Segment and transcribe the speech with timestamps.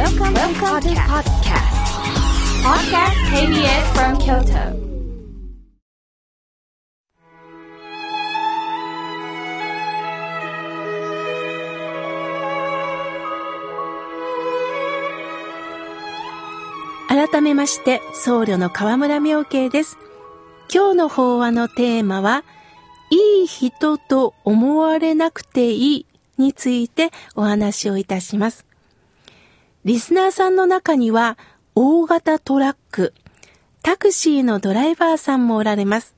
[0.00, 1.76] Welcome, Welcome to podcast.
[2.64, 4.80] Podcast KBS from Kyoto.
[17.08, 19.98] 改めまして僧侶の河村明慶です
[20.72, 22.44] 今日の法話のテーマは、
[23.10, 26.06] いい人と思われなくていい
[26.38, 28.69] についてお話をいたします。
[29.84, 31.38] リスナーさんの中には、
[31.74, 33.14] 大型トラック、
[33.82, 36.14] タクシーのドライバーさんもおられます。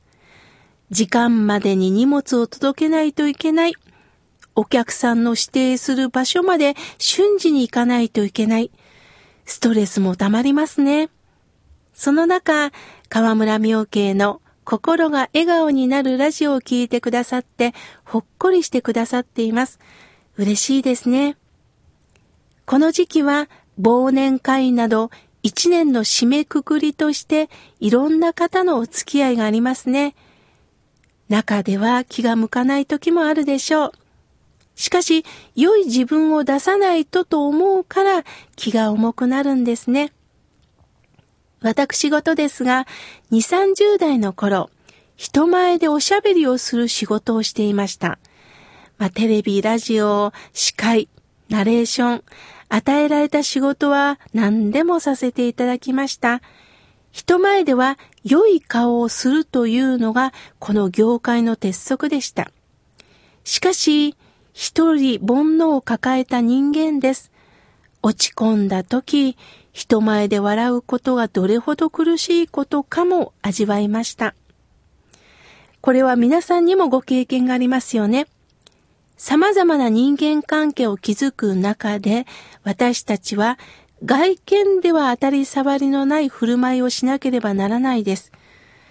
[0.90, 3.74] 時間までに荷物を届けないといけない。
[4.56, 8.72] お客さんの指定する場所まで瞬時に行かないといけない。
[9.44, 11.08] ストレスもたまりますね。
[11.94, 12.72] その中、
[13.08, 19.78] 河村明慶の心が笑顔になるラジオを聴いてくださって、ほっこりしてくださっています。
[20.36, 21.36] 嬉しいですね。
[22.66, 23.48] この時期は
[23.80, 25.10] 忘年会など
[25.42, 27.50] 一年の締めくくりとして
[27.80, 30.14] いろんな方のお付き合いがありますね。
[31.28, 33.92] 中では気が向かない時もあるでしょう。
[34.74, 38.24] しかし、良い自分を出さないとと思うから
[38.56, 40.12] 気が重くなるんですね。
[41.60, 42.86] 私事ですが、
[43.30, 44.70] 2、30代の頃、
[45.16, 48.18] 人前でおしゃべりをする仕事をしていました。
[48.98, 51.08] まあ、テレビ、ラジオ、司会、
[51.48, 52.24] ナレーション、
[52.74, 56.40] 与えられた仕事は何でもさせていただきました。
[57.10, 62.50] 人前では良い顔をするというのがこの業界の鉄則でした。
[63.44, 64.16] しかし、
[64.54, 67.30] 一人煩悩を抱えた人間です。
[68.02, 69.36] 落ち込んだ時、
[69.74, 74.34] 人前で笑うことがどれほど苦しいことかも味わいました。
[75.82, 78.28] これは皆さんにもご経験がありますよね。
[79.24, 82.26] 様々な人間関係を築く中で、
[82.64, 83.56] 私たちは
[84.04, 88.32] 外見では当たり障りのない振る舞いをしなければならないです。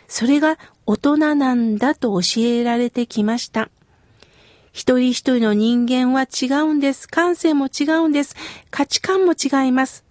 [0.07, 3.69] それが大人なんだと教えられてきました。
[4.71, 7.09] 一人一人の人間は違うんです。
[7.09, 8.37] 感性も違うんです。
[8.69, 10.05] 価値観も違います。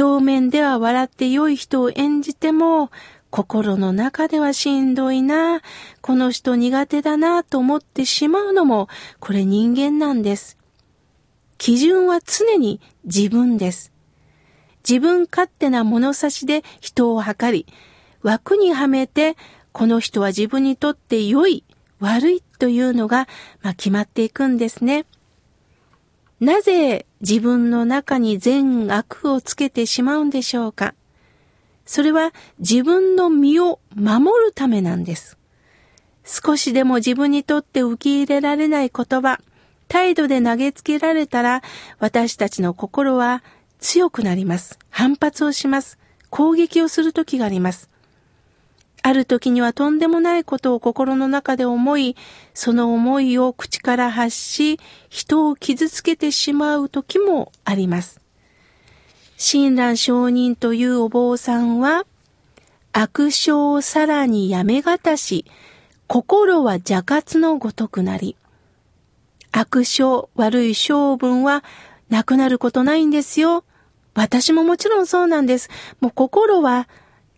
[0.00, 2.90] 表面では笑って良い人を演じても、
[3.36, 5.60] 心の中ではしんどいな、
[6.00, 8.88] この人苦手だなと思ってしまうのも、
[9.20, 10.56] これ人間なんです。
[11.58, 13.92] 基準は常に自分です。
[14.88, 17.66] 自分勝手な物差しで人を測り、
[18.22, 19.36] 枠にはめて、
[19.70, 21.62] この人は自分にとって良い、
[22.00, 23.28] 悪いというのが、
[23.60, 25.04] まあ、決まっていくんですね。
[26.40, 30.94] なぜ自分の中に善悪をつけてしまうんでしょうか？
[31.86, 35.38] それは自分の身を守るためなんです。
[36.24, 39.38] 少しでも自分にとって受け入れられない言葉、
[39.88, 41.62] 態度で投げつけられたら
[42.00, 43.44] 私たちの心は
[43.78, 44.78] 強くなります。
[44.90, 45.98] 反発をします。
[46.28, 47.88] 攻撃をする時があります。
[49.02, 52.16] ある時にはとんでもないことを心の中で思い、
[52.54, 58.20] その思いを口から発し、人を傷つけてしまう時もあります。
[59.36, 62.06] 親鸞上人というお坊さんは、
[62.92, 65.44] 悪性をさらにやめがたし、
[66.06, 68.36] 心は邪活のごとくなり。
[69.52, 71.64] 悪性、悪い性分は
[72.08, 73.64] なくなることないんですよ。
[74.14, 75.68] 私ももちろんそうなんです。
[76.00, 76.88] もう心は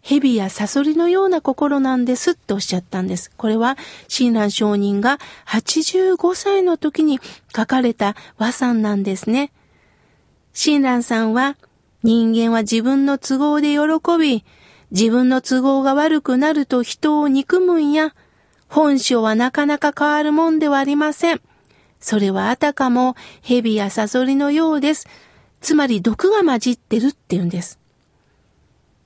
[0.03, 3.31] 蛇やサソリのような心なんですっておっしゃったんです。
[3.37, 3.77] これは、
[4.07, 7.21] 親鸞上人が85歳の時に
[7.55, 9.53] 書かれた和算なんですね。
[10.55, 11.57] 親鸞さんは、
[12.03, 14.45] 人間は自分の都合で喜び、
[14.91, 18.15] 自分の都合が悪くなると人を憎むんや、
[18.69, 21.41] 本性はなかなか変わるもんではありません。
[22.01, 25.07] それはあたかも蛇やサソリのようです。
[25.61, 27.79] つまり毒が混じってるって言うんです。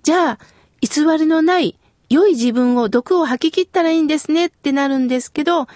[0.03, 0.39] じゃあ、
[0.81, 1.79] 偽りのない
[2.11, 5.67] 良い自分を毒を吐き切ったらいいんですねってなるんですけど、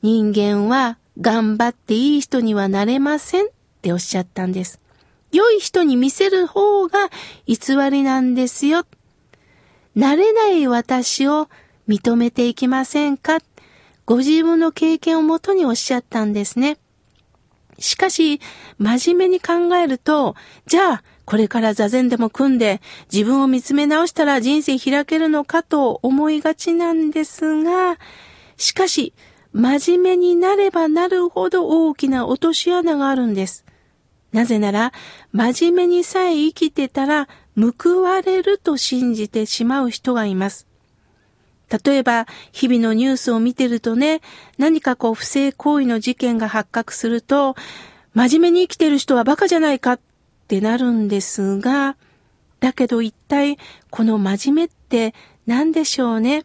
[0.00, 3.48] 人間は頑張っていい人にはなれませんっ
[3.82, 4.80] ておっしゃったんです。
[5.36, 7.10] 良い人に見せる方が
[7.46, 7.56] 偽
[7.90, 8.86] りなんですよ。
[9.94, 11.48] なれない私を
[11.86, 13.40] 認めていきませんか？
[14.06, 16.78] ご自分の経験をもとにおっしゃったんですね。
[17.78, 18.40] しかし、
[18.78, 20.34] 真面目に考えると、
[20.64, 22.80] じゃあ、これから座禅でも組んで
[23.12, 27.98] 自分を見つめ直したら人生開けるのかと思いがちなんですが、
[28.56, 29.12] しかし、
[29.52, 33.65] 真面目になればなるほど大きな落とし穴があるんです。
[34.36, 34.92] なぜなら、
[35.32, 40.66] 真面目にさえ生きてたら報われると信じてしまう人がいます。
[41.84, 44.20] 例えば、日々のニュースを見てるとね、
[44.58, 47.56] 何かこう不正行為の事件が発覚すると、
[48.12, 50.00] 真面目に生きてる人はバカじゃないかっ
[50.48, 51.96] てなるんですが、
[52.60, 53.56] だけど一体
[53.88, 55.14] この真面目って
[55.46, 56.44] 何でしょうね？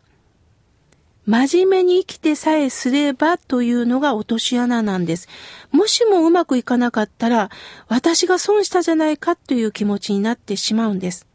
[1.32, 5.30] 真面目に生きてさえすればというのが落とし穴なんです。
[5.72, 7.50] もしもうまくいかなかったら、
[7.88, 11.26] 私が損したじゃないかという気持ちになってしまうんです。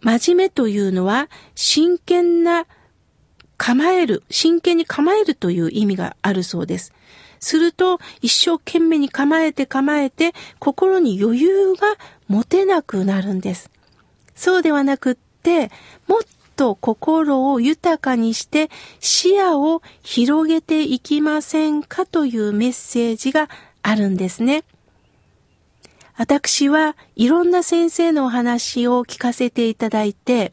[0.00, 2.66] 真面目というのは、真剣な
[3.56, 6.92] 構える、真剣に構えるという意味があるそうです。
[7.38, 11.94] すると、一生懸命に構えて構えて、心に余裕が
[12.26, 13.70] 持てなくなるんです。
[14.34, 15.70] そうではなくって、
[16.08, 16.20] もっ
[16.60, 18.68] と心を豊かにして
[18.98, 23.48] 視野を広げていきませんかというメッセージが
[23.80, 24.64] あるんですね。
[26.18, 30.52] 私はいろんな先生のお話を聞かせていただいて、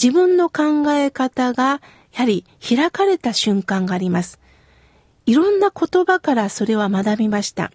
[0.00, 1.80] 自分の考え方が
[2.12, 4.38] やはり開かれた瞬間があります。
[5.26, 7.72] いろんな言葉からそれは学びました。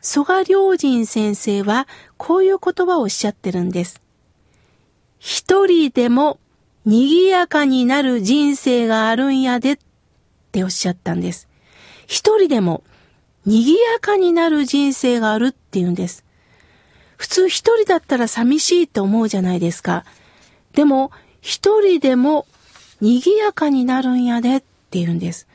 [0.00, 4.00] 蘇我良人先生はこういう言葉をおっしゃってるんです。
[5.18, 6.38] 一人でも
[6.86, 9.78] 賑やかになる人生があるんやでっ
[10.52, 11.48] ておっしゃったんです。
[12.06, 12.82] 一人でも
[13.46, 16.24] 賑やかになる人生があるって言うんです。
[17.16, 20.04] 普通一人だったら寂しいと思うじゃないですか。
[20.72, 21.10] でも
[21.40, 22.46] 一人でも
[23.00, 25.46] 賑やかになるんやでって言うんです。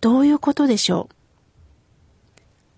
[0.00, 1.14] どういうことでしょう？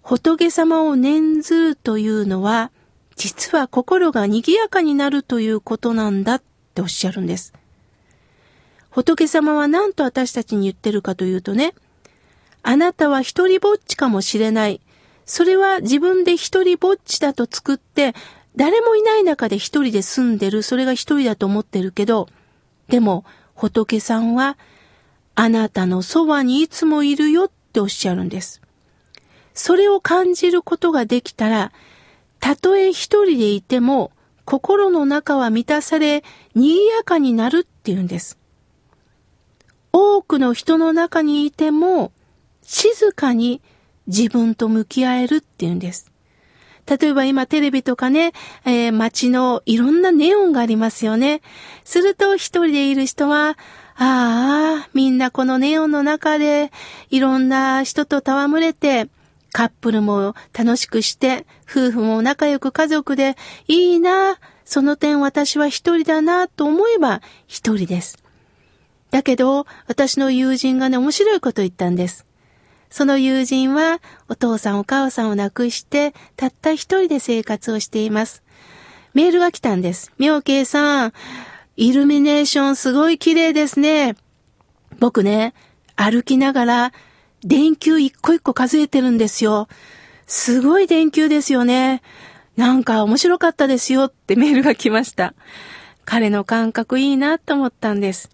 [0.02, 2.70] 仏様を念ずるというのは、
[3.16, 6.42] 実は心が賑やかになるということなんだっ
[6.78, 7.52] ておっしゃるんです。
[8.90, 11.74] 仏様は何と私たちに言ってるかというとね、
[12.62, 14.80] あなたは一人ぼっちかもしれない。
[15.26, 18.14] それは自分で一人ぼっちだと作って、
[18.56, 22.28] 誰もいない中で一人で住んでる、それが一人だと思ってるけど、
[22.88, 23.24] でも
[23.54, 24.56] 仏さんは、
[25.34, 28.60] あなたのそばにいつもいるよっておっしゃるんです。
[29.54, 31.72] それを感じることができたら、
[32.40, 34.12] たとえ一人でいても、
[34.48, 36.24] 心の中は満たされ、
[36.54, 38.38] 賑やかになるっていうんです。
[39.92, 42.12] 多くの人の中にいても、
[42.62, 43.60] 静かに
[44.06, 46.10] 自分と向き合えるっていうんです。
[46.86, 48.32] 例えば今テレビとかね、
[48.64, 51.42] えー、街のいろんなネオンがありますよね。
[51.84, 53.58] すると一人でいる人は、
[53.96, 56.72] ああ、みんなこのネオンの中で
[57.10, 59.08] いろんな人と戯れて、
[59.52, 63.36] カップルも楽しくして、夫婦も仲良く家族で
[63.66, 68.22] いいな、その点私は一人だなと思えば一人です。
[69.10, 72.26] だけど、私の友人がね、面白いこと言ったんです。
[72.90, 78.42] その友人は、お父さんお母さんを亡くして、たった一人で生活をしています。
[79.14, 80.12] メールが来たんです。
[80.18, 81.12] 妙慶さん、
[81.76, 84.16] イルミネーションすごい綺麗ですね。
[84.98, 85.54] 僕ね、
[85.96, 86.92] 歩きながら、
[87.44, 89.68] 電球一個一個数えてるんですよ。
[90.26, 92.02] すごい電球ですよね。
[92.56, 95.34] なんか面白かったですよって メールが来ました。
[96.04, 98.30] 彼の感覚いいなと思ったんです。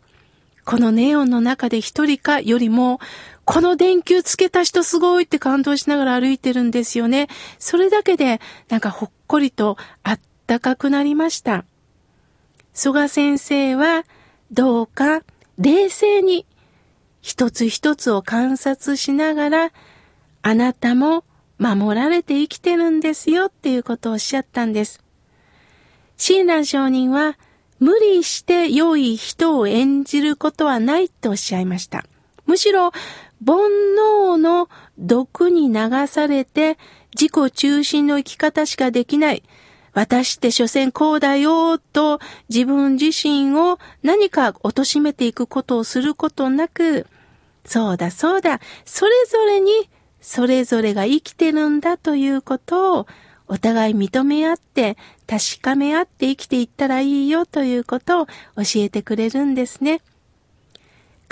[0.65, 3.01] このネオンの中で一人かよりも、
[3.45, 7.29] この電球つけた人すごいって感動しながら歩いてるんですよね。
[7.59, 11.65] それだけでなんかほっこりとあったかくなりました。
[12.73, 14.05] 蘇我先生は
[14.51, 15.23] どうか
[15.59, 16.47] 冷静に
[17.25, 19.73] 一つ一つを観察しながら
[20.43, 21.25] あなたも
[21.59, 25.03] 守られて生きてるんですよっていうことをおっしゃったんです。
[26.19, 27.39] 親鸞上人は
[27.81, 32.05] 無理して良い人を演じることはないとおっしゃいました。
[32.45, 32.91] むしろ、
[33.43, 33.57] 煩
[33.97, 36.77] 悩の毒に流されて
[37.19, 39.43] 自己中心の生き方しかできない。
[39.95, 47.07] 私って所詮こうだよと自分自身を何か貶めていくことをすることなく、
[47.65, 49.89] そうだそうだ、それぞれに
[50.21, 53.07] それぞれが生きてるんだということを
[53.47, 58.33] お互い認め合って確かめ合って生きていったらいいよということを教
[58.77, 60.01] えてくれるんですね。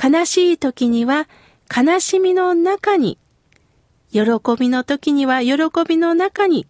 [0.03, 1.29] 悲しい時には
[1.75, 3.19] 悲しみの中に、
[4.11, 4.21] 喜
[4.59, 5.55] びの時には喜
[5.89, 6.67] びの中に、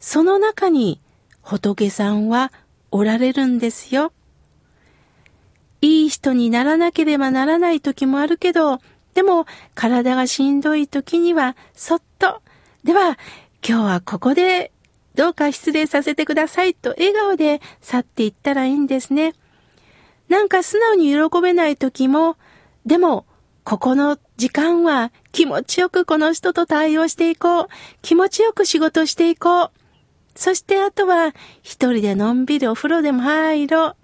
[0.00, 1.00] その中に
[1.42, 2.50] 仏さんは
[2.90, 4.12] おられるんですよ。
[5.82, 8.78] いい人にならなければならない時もあるけど、
[9.14, 12.40] でも体がしんどい時にはそっと、
[12.84, 13.18] では
[13.66, 14.72] 今日はここで
[15.14, 19.34] どうか失礼させてくださいと笑顔で去っていったらいいんですね。
[20.28, 22.36] なんか素直に喜べない時も、
[22.86, 23.26] でも、
[23.64, 27.66] ここの時間は気持ちよくこの人と対応していこう。
[28.00, 29.70] 気持ちよく仕事していこう。
[30.34, 33.96] そしてあとは一人でのんびりお風呂でも入ろう。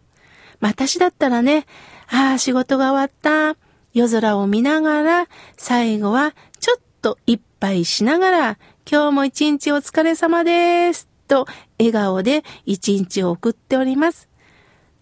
[0.60, 1.66] 私だったらね、
[2.08, 3.56] ああ、仕事が終わった。
[3.92, 8.58] 夜空を見ながら、最後はちょっと一杯しながら
[8.90, 11.08] 今日も一日お疲れ様です。
[11.26, 11.46] と、
[11.78, 14.28] 笑顔で一日を送っております。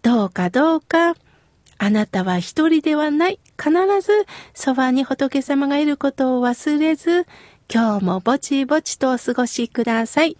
[0.02, 1.14] どうかどうか、
[1.78, 3.40] あなたは一人ではない。
[3.58, 3.72] 必
[4.02, 7.26] ずそばに仏様がいることを忘れず、
[7.72, 10.36] 今日もぼちぼちとお過ごしください。